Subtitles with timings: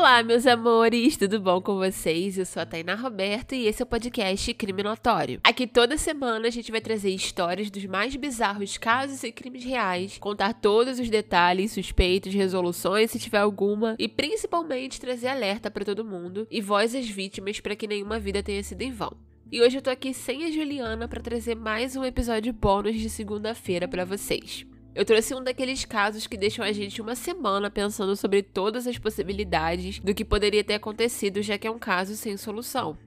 [0.00, 2.38] Olá, meus amores, tudo bom com vocês?
[2.38, 5.40] Eu sou a Tainá Roberto e esse é o podcast Crime Notório.
[5.44, 10.16] Aqui toda semana a gente vai trazer histórias dos mais bizarros casos e crimes reais,
[10.16, 16.02] contar todos os detalhes, suspeitos, resoluções, se tiver alguma, e principalmente trazer alerta para todo
[16.02, 19.14] mundo e voz às vítimas para que nenhuma vida tenha sido em vão.
[19.52, 23.10] E hoje eu tô aqui sem a Juliana para trazer mais um episódio bônus de
[23.10, 24.64] segunda-feira para vocês.
[24.92, 28.98] Eu trouxe um daqueles casos que deixam a gente uma semana pensando sobre todas as
[28.98, 32.98] possibilidades do que poderia ter acontecido, já que é um caso sem solução.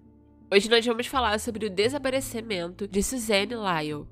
[0.50, 4.08] Hoje nós vamos falar sobre o desaparecimento de Suzanne Lyle.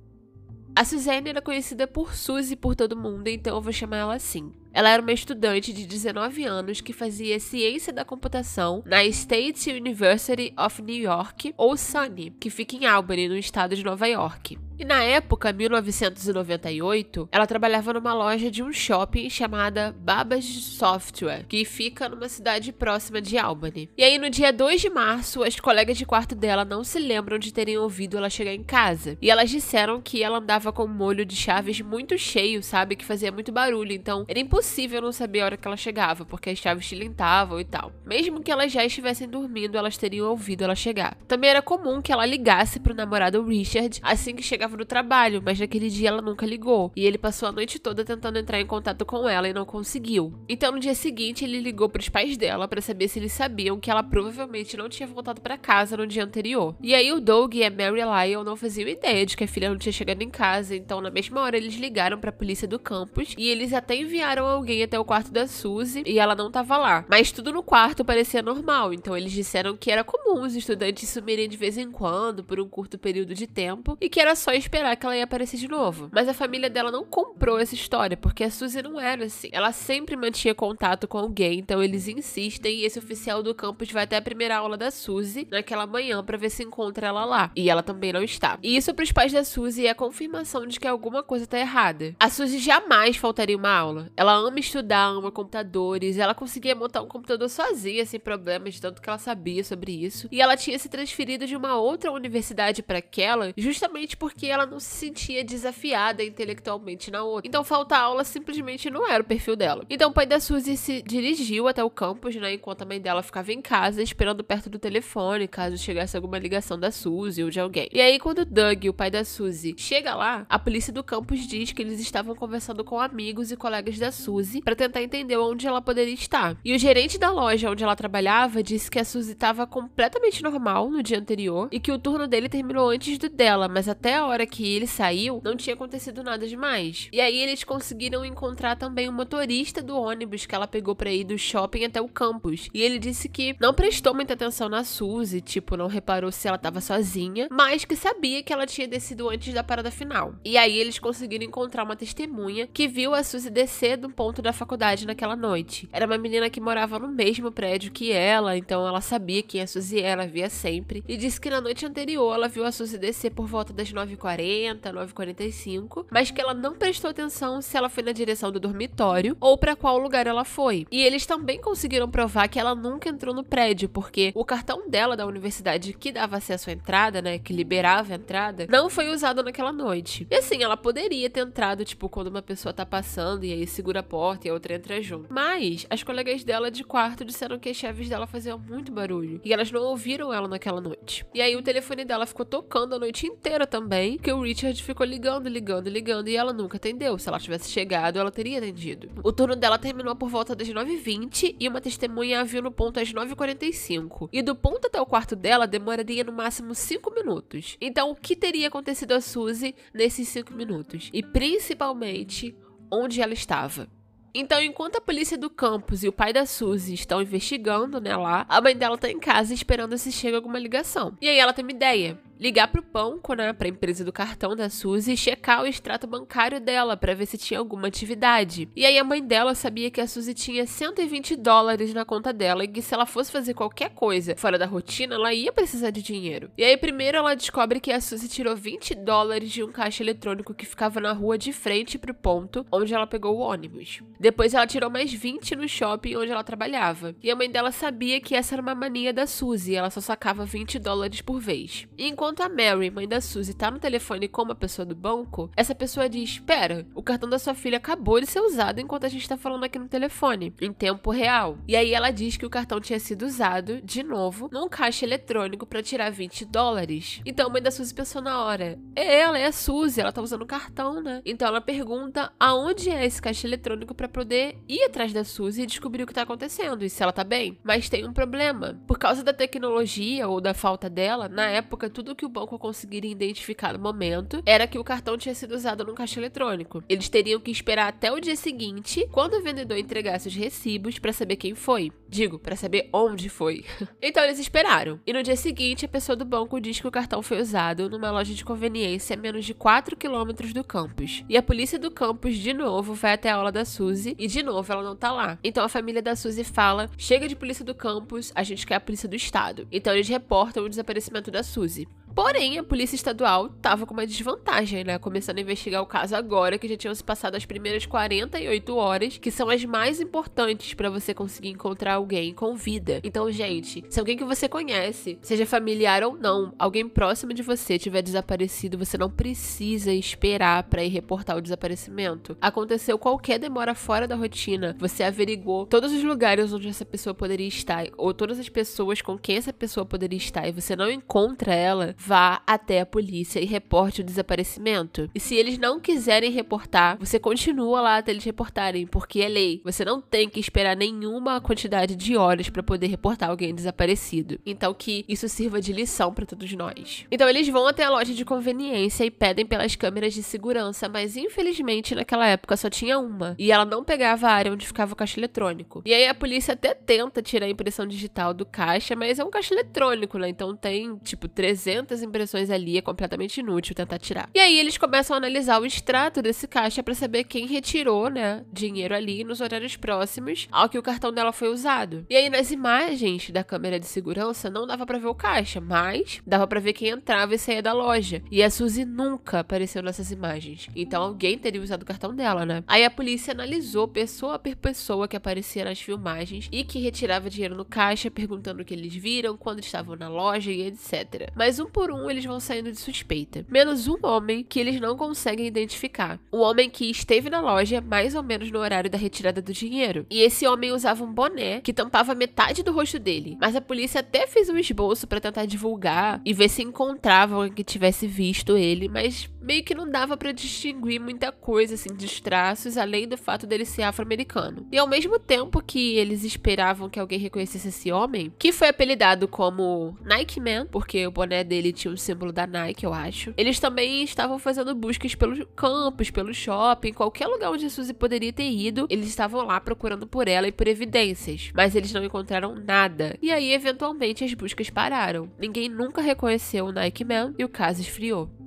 [0.76, 4.52] A Suzanne era conhecida por Suzy por todo mundo, então eu vou chamar ela assim.
[4.74, 10.54] Ela era uma estudante de 19 anos que fazia ciência da computação na State University
[10.58, 14.58] of New York, ou SUNY, que fica em Albany, no estado de Nova York.
[14.80, 21.64] E na época, 1998, ela trabalhava numa loja de um shopping chamada Babas Software, que
[21.66, 23.92] fica numa cidade próxima de Albany.
[23.96, 27.38] E aí, no dia 2 de março, as colegas de quarto dela não se lembram
[27.38, 29.18] de terem ouvido ela chegar em casa.
[29.22, 32.96] E elas disseram que ela andava com um molho de chaves muito cheio, sabe?
[32.96, 33.92] Que fazia muito barulho.
[33.92, 34.61] Então, era impossível
[35.02, 37.92] não saber a hora que ela chegava, porque as chaves tilintavam e tal.
[38.06, 41.16] Mesmo que elas já estivessem dormindo, elas teriam ouvido ela chegar.
[41.28, 45.60] Também era comum que ela ligasse pro namorado Richard assim que chegava do trabalho, mas
[45.60, 46.92] naquele dia ela nunca ligou.
[46.96, 50.34] E ele passou a noite toda tentando entrar em contato com ela e não conseguiu.
[50.48, 53.80] Então no dia seguinte ele ligou para os pais dela para saber se eles sabiam
[53.80, 56.76] que ela provavelmente não tinha voltado para casa no dia anterior.
[56.82, 59.70] E aí o Doug e a Mary Lyle não faziam ideia de que a filha
[59.70, 62.80] não tinha chegado em casa, então na mesma hora eles ligaram para a polícia do
[62.80, 66.78] campus e eles até enviaram alguém até o quarto da Suzy e ela não estava
[66.78, 67.06] lá.
[67.10, 71.50] Mas tudo no quarto parecia normal, então eles disseram que era comum os estudantes sumirem
[71.50, 74.96] de vez em quando por um curto período de tempo e que era só esperar
[74.96, 76.10] que ela ia aparecer de novo.
[76.12, 79.50] Mas a família dela não comprou essa história, porque a Suzy não era assim.
[79.52, 84.04] Ela sempre mantinha contato com alguém, então eles insistem e esse oficial do campus vai
[84.04, 87.52] até a primeira aula da Suzy naquela manhã para ver se encontra ela lá.
[87.56, 88.58] E ela também não está.
[88.62, 91.60] E isso para os pais da Suzy é a confirmação de que alguma coisa tá
[91.60, 92.16] errada.
[92.20, 94.12] A Suzy jamais faltaria uma aula.
[94.16, 99.10] Ela ama estudar, ama computadores, ela conseguia montar um computador sozinha sem problemas, tanto que
[99.10, 100.28] ela sabia sobre isso.
[100.32, 104.80] E ela tinha se transferido de uma outra universidade para aquela, justamente porque ela não
[104.80, 107.48] se sentia desafiada intelectualmente na outra.
[107.48, 109.86] Então faltar aula simplesmente não era o perfil dela.
[109.90, 113.24] Então o pai da Suzy se dirigiu até o campus, né, enquanto a mãe dela
[113.24, 117.60] ficava em casa esperando perto do telefone, caso chegasse alguma ligação da Suzy ou de
[117.60, 117.90] alguém.
[117.92, 121.72] E aí quando Doug, o pai da Suzy, chega lá, a polícia do campus diz
[121.72, 124.31] que eles estavam conversando com amigos e colegas da Suzy
[124.64, 126.56] para tentar entender onde ela poderia estar.
[126.64, 130.90] E o gerente da loja onde ela trabalhava disse que a Suzy estava completamente normal
[130.90, 134.26] no dia anterior e que o turno dele terminou antes do dela, mas até a
[134.26, 137.08] hora que ele saiu, não tinha acontecido nada demais.
[137.12, 141.24] E aí eles conseguiram encontrar também o motorista do ônibus que ela pegou para ir
[141.24, 142.70] do shopping até o campus.
[142.74, 146.58] E ele disse que não prestou muita atenção na Suzy, tipo, não reparou se ela
[146.58, 150.36] tava sozinha, mas que sabia que ela tinha descido antes da parada final.
[150.44, 154.54] E aí eles conseguiram encontrar uma testemunha que viu a Suzy descer do ponto da
[154.54, 155.90] faculdade naquela noite.
[155.92, 159.66] Era uma menina que morava no mesmo prédio que ela, então ela sabia quem a
[159.66, 161.04] Suzy era, via sempre.
[161.08, 164.80] E disse que na noite anterior ela viu a Suzy descer por volta das 9h40,
[164.80, 169.58] 9h45, mas que ela não prestou atenção se ela foi na direção do dormitório ou
[169.58, 170.86] para qual lugar ela foi.
[170.92, 175.18] E eles também conseguiram provar que ela nunca entrou no prédio, porque o cartão dela
[175.18, 179.42] da universidade que dava acesso à entrada, né, que liberava a entrada, não foi usado
[179.42, 180.28] naquela noite.
[180.30, 184.01] E assim, ela poderia ter entrado, tipo, quando uma pessoa tá passando e aí segura
[184.02, 185.34] a porta e a outra entra junto.
[185.34, 189.54] Mas as colegas dela de quarto disseram que as chaves dela faziam muito barulho e
[189.54, 191.26] elas não ouviram ela naquela noite.
[191.34, 195.06] E aí o telefone dela ficou tocando a noite inteira também, que o Richard ficou
[195.06, 197.18] ligando, ligando, ligando e ela nunca atendeu.
[197.18, 199.10] Se ela tivesse chegado, ela teria atendido.
[199.24, 203.00] O turno dela terminou por volta das 9h20 e uma testemunha a viu no ponto
[203.00, 204.30] às 9h45.
[204.32, 207.78] E do ponto até o quarto dela demoraria no máximo 5 minutos.
[207.80, 211.10] Então, o que teria acontecido a Suzy nesses 5 minutos?
[211.14, 212.56] E principalmente,
[212.92, 213.88] onde ela estava?
[214.34, 218.46] Então, enquanto a polícia do campus e o pai da Suzy estão investigando, né, lá,
[218.48, 221.18] a mãe dela tá em casa esperando se chega alguma ligação.
[221.22, 224.68] E aí ela tem uma ideia ligar pro banco, né, pra empresa do cartão da
[224.68, 228.68] Suzy e checar o extrato bancário dela para ver se tinha alguma atividade.
[228.76, 232.64] E aí a mãe dela sabia que a Suzy tinha 120 dólares na conta dela
[232.64, 236.02] e que se ela fosse fazer qualquer coisa fora da rotina, ela ia precisar de
[236.02, 236.50] dinheiro.
[236.58, 240.56] E aí primeiro ela descobre que a Suzy tirou 20 dólares de um caixa eletrônico
[240.56, 244.02] que ficava na rua de frente pro ponto onde ela pegou o ônibus.
[244.22, 247.16] Depois ela tirou mais 20 no shopping onde ela trabalhava.
[247.24, 250.46] E a mãe dela sabia que essa era uma mania da Suzy, ela só sacava
[250.46, 251.88] 20 dólares por vez.
[251.98, 255.50] E enquanto a Mary, mãe da Suzy, tá no telefone com uma pessoa do banco,
[255.58, 259.10] essa pessoa diz: Espera, o cartão da sua filha acabou de ser usado enquanto a
[259.10, 261.58] gente tá falando aqui no telefone, em tempo real.
[261.68, 265.66] E aí ela diz que o cartão tinha sido usado, de novo, num caixa eletrônico
[265.66, 267.22] para tirar 20 dólares.
[267.26, 270.22] Então a mãe da Suzy pensou na hora: É ela, é a Suzy, ela tá
[270.22, 271.24] usando o cartão, né?
[271.26, 275.66] Então ela pergunta aonde é esse caixa eletrônico para poder ir atrás da Suzy e
[275.66, 277.58] descobrir o que tá acontecendo e se ela tá bem.
[277.64, 278.80] Mas tem um problema.
[278.88, 283.12] Por causa da tecnologia ou da falta dela, na época tudo que o banco conseguiria
[283.12, 286.84] identificar no momento era que o cartão tinha sido usado num caixa eletrônico.
[286.88, 291.14] Eles teriam que esperar até o dia seguinte, quando o vendedor entregasse os recibos, para
[291.14, 291.92] saber quem foi.
[292.08, 293.64] Digo, para saber onde foi.
[294.02, 295.00] então eles esperaram.
[295.06, 298.12] E no dia seguinte, a pessoa do banco diz que o cartão foi usado numa
[298.12, 301.24] loja de conveniência a menos de 4 quilômetros do campus.
[301.30, 304.44] E a polícia do campus, de novo, vai até a aula da Suzy e, de
[304.44, 305.38] novo, ela não tá lá.
[305.44, 308.80] Então a família da Suzy fala: chega de polícia do campus, a gente quer a
[308.80, 309.68] polícia do estado.
[309.72, 311.88] Então eles reportam o desaparecimento da Suzy.
[312.14, 314.98] Porém, a polícia estadual estava com uma desvantagem, né?
[314.98, 319.18] Começando a investigar o caso agora, que já tinham se passado as primeiras 48 horas,
[319.18, 323.00] que são as mais importantes para você conseguir encontrar alguém com vida.
[323.04, 327.80] Então, gente, se alguém que você conhece, seja familiar ou não, alguém próximo de você
[327.80, 332.38] tiver desaparecido, você não precisa esperar para ir reportar o desaparecimento.
[332.42, 337.48] Aconteceu qualquer demora fora da rotina, você averigou todos os lugares onde essa pessoa poderia
[337.48, 341.54] estar, ou todas as pessoas com quem essa pessoa poderia estar, e você não encontra
[341.54, 345.10] ela, vá até a polícia e reporte o desaparecimento.
[345.14, 349.62] E se eles não quiserem reportar, você continua lá até eles reportarem, porque é lei.
[349.64, 354.40] Você não tem que esperar nenhuma quantidade de horas para poder reportar alguém desaparecido.
[354.46, 357.06] Então que isso sirva de lição para todos nós.
[357.12, 361.16] Então eles vão até a loja de conveniência e pedem pelas câmeras de segurança, mas
[361.16, 364.96] infelizmente naquela época só tinha uma e ela não pegava a área onde ficava o
[364.96, 365.82] caixa eletrônico.
[365.86, 369.30] E aí a polícia até tenta tirar a impressão digital do caixa, mas é um
[369.30, 370.30] caixa eletrônico, né?
[370.30, 374.30] Então tem tipo 300 tantas impressões ali, é completamente inútil tentar tirar.
[374.34, 378.46] E aí eles começam a analisar o extrato desse caixa para saber quem retirou, né,
[378.52, 382.06] dinheiro ali nos horários próximos ao que o cartão dela foi usado.
[382.10, 386.22] E aí nas imagens da câmera de segurança não dava para ver o caixa, mas
[386.26, 388.24] dava para ver quem entrava e saía da loja.
[388.32, 390.68] E a Suzy nunca apareceu nessas imagens.
[390.74, 392.64] Então alguém teria usado o cartão dela, né?
[392.68, 397.56] Aí a polícia analisou pessoa por pessoa que aparecia nas filmagens e que retirava dinheiro
[397.56, 401.32] no caixa, perguntando o que eles viram, quando estavam na loja e etc.
[401.36, 403.44] Mas um por um eles vão saindo de suspeita.
[403.50, 406.20] Menos um homem que eles não conseguem identificar.
[406.32, 410.06] Um homem que esteve na loja mais ou menos no horário da retirada do dinheiro.
[410.08, 413.36] E esse homem usava um boné que tampava metade do rosto dele.
[413.42, 417.56] Mas a polícia até fez um esboço para tentar divulgar e ver se encontravam alguém
[417.56, 422.20] que tivesse visto ele, mas meio que não dava para distinguir muita coisa assim dos
[422.22, 424.68] traços, além do fato dele ser afro-americano.
[424.72, 429.28] E ao mesmo tempo que eles esperavam que alguém reconhecesse esse homem, que foi apelidado
[429.28, 433.34] como Nike Man, porque o boné dele tinha o símbolo da Nike, eu acho.
[433.38, 438.34] Eles também estavam fazendo buscas pelo campus, pelo shopping, qualquer lugar onde a Suzy poderia
[438.34, 442.56] ter ido, eles estavam lá procurando por ela e por evidências, mas eles não encontraram
[442.56, 443.18] nada.
[443.22, 445.30] E aí, eventualmente, as buscas pararam.
[445.40, 448.41] Ninguém nunca reconheceu o Nike Man e o caso esfriou.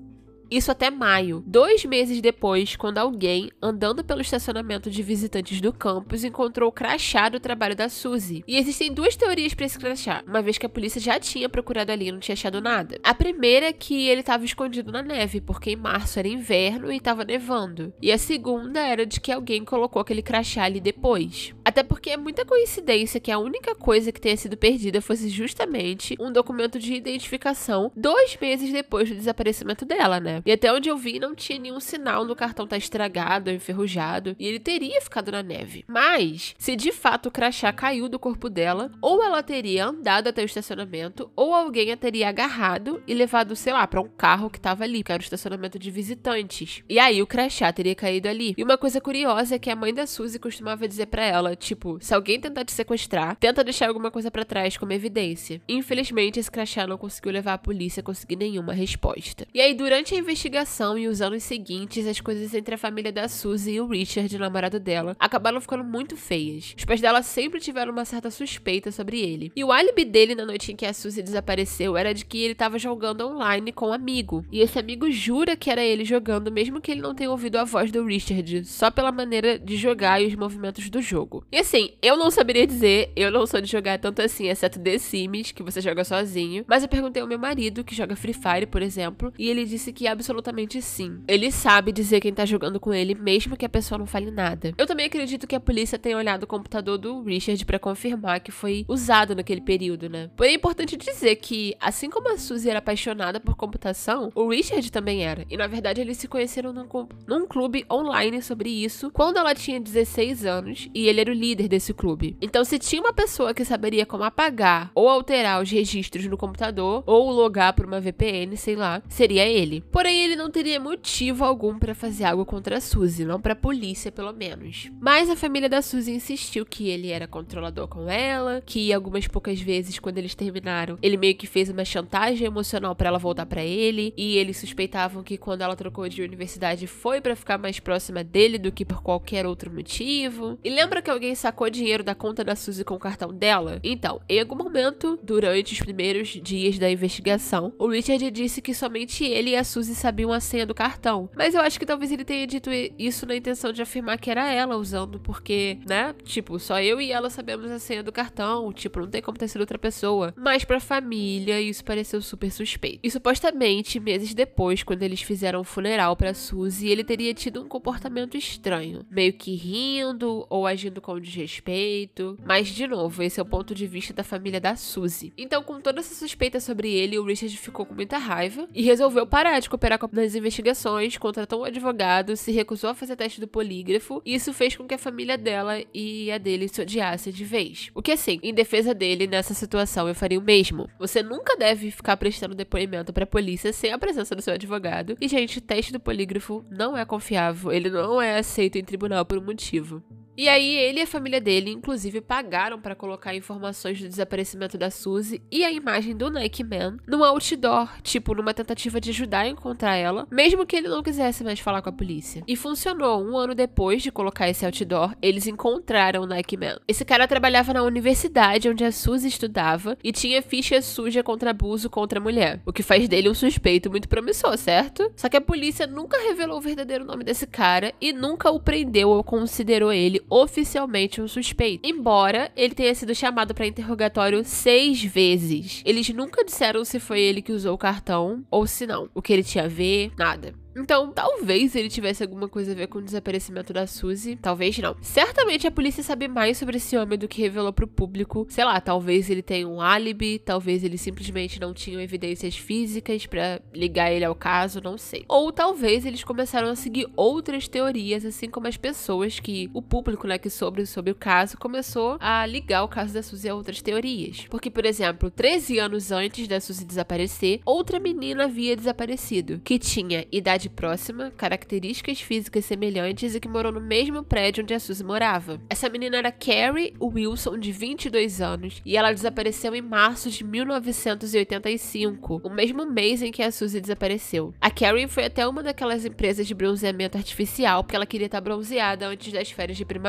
[0.54, 6.22] Isso até maio, dois meses depois, quando alguém, andando pelo estacionamento de visitantes do campus,
[6.22, 8.44] encontrou o crachá do trabalho da Suzy.
[8.46, 11.90] E existem duas teorias para esse crachá, uma vez que a polícia já tinha procurado
[11.90, 13.00] ali e não tinha achado nada.
[13.02, 16.98] A primeira é que ele estava escondido na neve, porque em março era inverno e
[16.98, 17.92] estava nevando.
[18.00, 21.52] E a segunda era de que alguém colocou aquele crachá ali depois.
[21.64, 26.16] Até porque é muita coincidência que a única coisa que tenha sido perdida fosse justamente
[26.20, 30.43] um documento de identificação dois meses depois do desaparecimento dela, né?
[30.44, 34.36] E até onde eu vi, não tinha nenhum sinal no cartão tá estragado enferrujado.
[34.38, 35.84] E ele teria ficado na neve.
[35.88, 40.42] Mas, se de fato o crachá caiu do corpo dela, ou ela teria andado até
[40.42, 44.60] o estacionamento, ou alguém a teria agarrado e levado, sei lá, para um carro que
[44.60, 46.82] tava ali, que era o estacionamento de visitantes.
[46.88, 48.54] E aí o crachá teria caído ali.
[48.56, 51.98] E uma coisa curiosa é que a mãe da Suzy costumava dizer para ela, tipo,
[52.00, 55.60] se alguém tentar te sequestrar, tenta deixar alguma coisa para trás como evidência.
[55.68, 59.46] Infelizmente, esse crachá não conseguiu levar a polícia a conseguir nenhuma resposta.
[59.54, 63.28] E aí, durante a investigação e os anos seguintes, as coisas entre a família da
[63.28, 66.74] Suzy e o Richard, o namorado dela, acabaram ficando muito feias.
[66.76, 69.52] Os pais dela sempre tiveram uma certa suspeita sobre ele.
[69.54, 72.52] E o álibi dele na noite em que a Suzy desapareceu era de que ele
[72.52, 74.44] estava jogando online com um amigo.
[74.50, 77.64] E esse amigo jura que era ele jogando, mesmo que ele não tenha ouvido a
[77.64, 81.44] voz do Richard, só pela maneira de jogar e os movimentos do jogo.
[81.52, 84.98] E assim, eu não saberia dizer, eu não sou de jogar tanto assim, exceto The
[84.98, 86.64] Sims, que você joga sozinho.
[86.66, 89.92] Mas eu perguntei ao meu marido, que joga Free Fire, por exemplo, e ele disse
[89.92, 91.22] que absolutamente sim.
[91.28, 94.72] Ele sabe dizer quem tá jogando com ele, mesmo que a pessoa não fale nada.
[94.78, 98.50] Eu também acredito que a polícia tenha olhado o computador do Richard para confirmar que
[98.50, 100.30] foi usado naquele período, né?
[100.36, 104.90] Porém, é importante dizer que, assim como a Suzy era apaixonada por computação, o Richard
[104.90, 105.44] também era.
[105.50, 106.86] E na verdade eles se conheceram num,
[107.26, 111.68] num clube online sobre isso quando ela tinha 16 anos e ele era o líder
[111.68, 112.36] desse clube.
[112.40, 117.02] Então, se tinha uma pessoa que saberia como apagar ou alterar os registros no computador
[117.06, 119.82] ou logar por uma VPN, sei lá, seria ele.
[120.04, 123.56] Porém, ele não teria motivo algum para fazer algo contra a Suzy, não para a
[123.56, 124.90] polícia, pelo menos.
[125.00, 129.58] Mas a família da Suzy insistiu que ele era controlador com ela, que algumas poucas
[129.58, 133.64] vezes quando eles terminaram, ele meio que fez uma chantagem emocional para ela voltar para
[133.64, 138.22] ele, e eles suspeitavam que quando ela trocou de universidade foi para ficar mais próxima
[138.22, 140.58] dele do que por qualquer outro motivo.
[140.62, 143.80] E lembra que alguém sacou dinheiro da conta da Suzy com o cartão dela?
[143.82, 149.24] Então, em algum momento, durante os primeiros dias da investigação, o Richard disse que somente
[149.24, 151.28] ele e a Suzy sabiam a senha do cartão.
[151.36, 154.52] Mas eu acho que talvez ele tenha dito isso na intenção de afirmar que era
[154.52, 156.14] ela usando, porque, né?
[156.24, 158.72] Tipo, só eu e ela sabemos a senha do cartão.
[158.72, 160.34] Tipo, não tem como ter sido outra pessoa.
[160.36, 163.00] Mas pra família, isso pareceu super suspeito.
[163.02, 167.68] E supostamente, meses depois, quando eles fizeram o funeral pra Suzy, ele teria tido um
[167.68, 169.04] comportamento estranho.
[169.10, 172.38] Meio que rindo ou agindo com desrespeito.
[172.44, 175.32] Mas, de novo, esse é o ponto de vista da família da Suzy.
[175.36, 179.26] Então, com toda essa suspeita sobre ele, o Richard ficou com muita raiva e resolveu
[179.26, 184.22] parar de cooperar nas investigações, contratou um advogado, se recusou a fazer teste do polígrafo,
[184.24, 187.90] e isso fez com que a família dela e a dele se odiassem de vez.
[187.94, 190.88] O que, assim, em defesa dele, nessa situação, eu faria o mesmo.
[190.98, 195.16] Você nunca deve ficar prestando depoimento pra polícia sem a presença do seu advogado.
[195.20, 199.38] E, gente, teste do polígrafo não é confiável, ele não é aceito em tribunal por
[199.38, 200.02] um motivo.
[200.36, 204.90] E aí ele e a família dele, inclusive, pagaram para colocar informações do desaparecimento da
[204.90, 209.48] Suzy e a imagem do Nike Man num outdoor, tipo numa tentativa de ajudar a
[209.48, 212.42] encontrar ela, mesmo que ele não quisesse mais falar com a polícia.
[212.46, 213.24] E funcionou.
[213.24, 216.78] Um ano depois de colocar esse outdoor, eles encontraram o Nike Man.
[216.88, 221.88] Esse cara trabalhava na universidade onde a Suzy estudava e tinha ficha suja contra abuso
[221.88, 225.12] contra a mulher, o que faz dele um suspeito muito promissor, certo?
[225.16, 229.10] Só que a polícia nunca revelou o verdadeiro nome desse cara e nunca o prendeu
[229.10, 235.82] ou considerou ele oficialmente um suspeito, embora ele tenha sido chamado para interrogatório seis vezes.
[235.84, 239.32] Eles nunca disseram se foi ele que usou o cartão ou se não, o que
[239.32, 240.54] ele tinha a ver, nada.
[240.76, 244.36] Então, talvez ele tivesse alguma coisa a ver com o desaparecimento da Suzy.
[244.36, 244.96] Talvez não.
[245.00, 248.46] Certamente a polícia sabe mais sobre esse homem do que revelou pro público.
[248.48, 253.60] Sei lá, talvez ele tenha um álibi, talvez ele simplesmente não tinha evidências físicas para
[253.72, 255.24] ligar ele ao caso, não sei.
[255.28, 260.13] Ou talvez eles começaram a seguir outras teorias, assim como as pessoas que o público,
[260.22, 263.82] né, que soube sobre o caso, começou a ligar o caso da Suzy a outras
[263.82, 264.46] teorias.
[264.48, 270.26] Porque, por exemplo, 13 anos antes da Suzy desaparecer, outra menina havia desaparecido, que tinha
[270.30, 275.60] idade próxima, características físicas semelhantes e que morou no mesmo prédio onde a Suzy morava.
[275.68, 282.40] Essa menina era Carrie Wilson, de 22 anos, e ela desapareceu em março de 1985,
[282.44, 284.54] o mesmo mês em que a Suzy desapareceu.
[284.60, 289.08] A Carrie foi até uma daquelas empresas de bronzeamento artificial, porque ela queria estar bronzeada
[289.08, 290.03] antes das férias de primavera,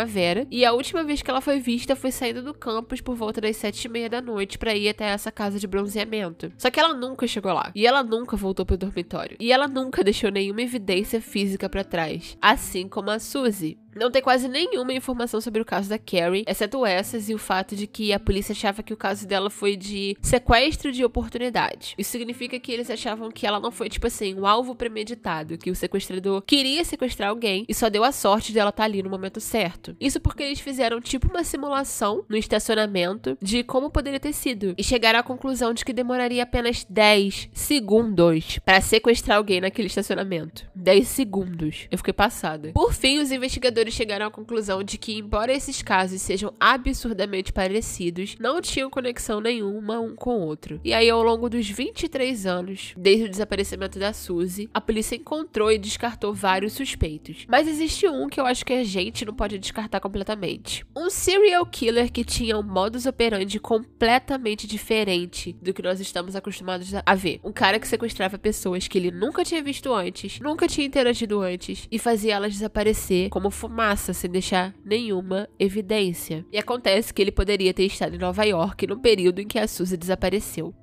[0.52, 3.56] e a última vez que ela foi vista foi saindo do campus por volta das
[3.56, 6.52] sete e meia da noite para ir até essa casa de bronzeamento.
[6.58, 10.04] Só que ela nunca chegou lá, e ela nunca voltou pro dormitório, e ela nunca
[10.04, 13.78] deixou nenhuma evidência física para trás, assim como a Suzy.
[13.96, 17.78] Não tem quase nenhuma informação sobre o caso da Carrie, exceto essas e o fato
[17.78, 21.96] de que a polícia achava que o caso dela foi de sequestro de oportunidade.
[21.98, 25.72] Isso significa que eles achavam que ela não foi, tipo assim, um alvo premeditado, que
[25.72, 29.10] o sequestrador queria sequestrar alguém e só deu a sorte dela estar tá ali no
[29.10, 29.96] momento certo.
[30.00, 34.84] Isso porque eles fizeram tipo uma simulação no estacionamento de como poderia ter sido e
[34.84, 40.68] chegaram à conclusão de que demoraria apenas 10 segundos para sequestrar alguém naquele estacionamento.
[40.75, 41.88] 10 segundos.
[41.90, 42.72] Eu fiquei passada.
[42.74, 47.54] Por fim, os investigadores investigadores chegaram à conclusão de que, embora esses casos sejam absurdamente
[47.54, 50.80] parecidos, não tinham conexão nenhuma um com o outro.
[50.84, 55.72] E aí, ao longo dos 23 anos, desde o desaparecimento da Suzy, a polícia encontrou
[55.72, 57.46] e descartou vários suspeitos.
[57.48, 60.86] Mas existe um que eu acho que a gente não pode descartar completamente.
[60.96, 66.92] Um serial killer que tinha um modus operandi completamente diferente do que nós estamos acostumados
[67.06, 67.39] a ver.
[67.44, 71.88] Um cara que sequestrava pessoas que ele nunca tinha visto antes, nunca tinha interagido antes
[71.92, 73.75] e fazia elas desaparecer como fumaça
[74.13, 76.46] sem deixar nenhuma evidência.
[76.51, 79.67] E acontece que ele poderia ter estado em Nova York no período em que a
[79.67, 80.74] Suzy desapareceu.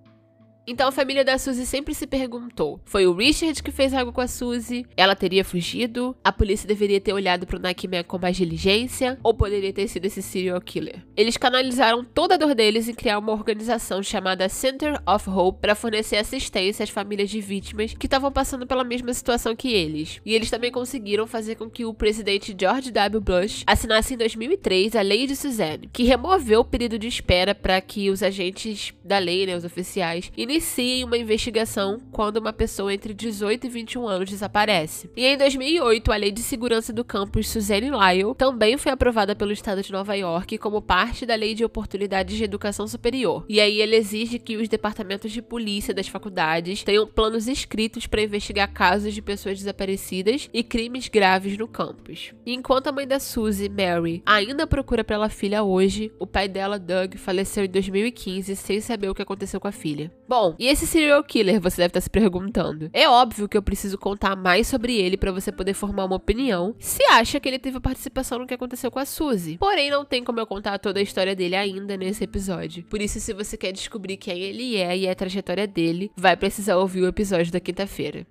[0.67, 4.21] Então a família da Suzy sempre se perguntou: foi o Richard que fez algo com
[4.21, 4.87] a Suzy?
[4.97, 6.17] Ela teria fugido?
[6.23, 9.19] A polícia deveria ter olhado pro Nightmare com mais diligência?
[9.23, 11.05] Ou poderia ter sido esse serial killer?
[11.17, 15.75] Eles canalizaram toda a dor deles em criar uma organização chamada Center of Hope para
[15.75, 20.21] fornecer assistência às famílias de vítimas que estavam passando pela mesma situação que eles.
[20.25, 23.21] E eles também conseguiram fazer com que o presidente George W.
[23.21, 27.81] Bush assinasse em 2003 a Lei de Suzanne, que removeu o período de espera para
[27.81, 33.15] que os agentes da lei, né, os oficiais, iniciem uma investigação quando uma pessoa entre
[33.15, 35.11] 18 e 21 anos desaparece.
[35.17, 39.53] E em 2008, a Lei de Segurança do Campus Suzanne Lyle também foi aprovada pelo
[39.53, 43.45] Estado de Nova York como parte da Lei de Oportunidades de Educação Superior.
[43.49, 48.23] E aí ele exige que os departamentos de polícia das faculdades tenham planos escritos para
[48.23, 52.33] investigar casos de pessoas desaparecidas e crimes graves no campus.
[52.45, 56.79] E enquanto a mãe da Suzy, Mary, ainda procura pela filha hoje, o pai dela,
[56.79, 60.13] Doug, faleceu em 2015 sem saber o que aconteceu com a filha.
[60.29, 62.91] Bom, Bom, e esse serial killer, você deve estar se perguntando.
[62.93, 66.75] É óbvio que eu preciso contar mais sobre ele para você poder formar uma opinião
[66.81, 69.57] se acha que ele teve participação no que aconteceu com a Suzy.
[69.57, 72.83] Porém, não tem como eu contar toda a história dele ainda nesse episódio.
[72.91, 76.77] Por isso, se você quer descobrir quem ele é e a trajetória dele, vai precisar
[76.77, 78.27] ouvir o episódio da quinta-feira.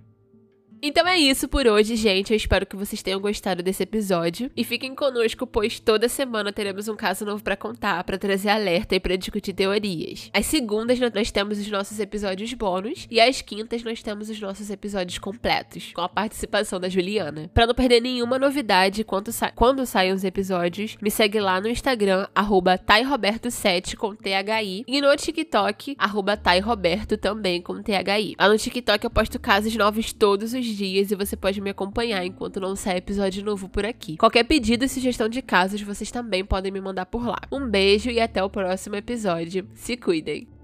[0.84, 2.32] Então é isso por hoje, gente.
[2.32, 4.50] Eu espero que vocês tenham gostado desse episódio.
[4.58, 8.96] E fiquem conosco, pois toda semana teremos um caso novo para contar, para trazer alerta
[8.96, 10.32] e para discutir teorias.
[10.34, 14.72] Às segundas nós temos os nossos episódios bônus e às quintas nós temos os nossos
[14.72, 17.48] episódios completos, com a participação da Juliana.
[17.54, 21.70] Para não perder nenhuma novidade quando, sa quando saem os episódios, me segue lá no
[21.70, 25.96] Instagram, tairoberto7 com THI e no TikTok,
[26.42, 28.36] tairoberto também com THI.
[28.40, 32.26] Lá no TikTok eu posto casos novos todos os dias e você pode me acompanhar
[32.26, 34.18] enquanto não sai episódio novo por aqui.
[34.18, 37.40] Qualquer pedido e sugestão de casos vocês também podem me mandar por lá.
[37.52, 39.68] Um beijo e até o próximo episódio.
[39.76, 40.61] Se cuidem!